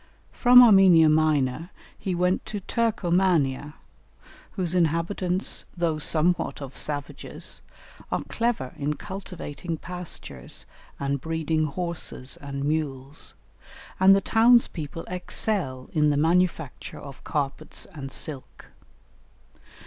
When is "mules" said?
12.65-13.35